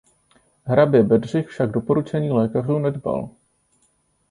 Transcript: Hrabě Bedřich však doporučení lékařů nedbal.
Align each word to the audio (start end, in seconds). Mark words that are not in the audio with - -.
Hrabě 0.63 1.03
Bedřich 1.03 1.47
však 1.47 1.71
doporučení 1.71 2.31
lékařů 2.31 2.79
nedbal. 2.79 3.29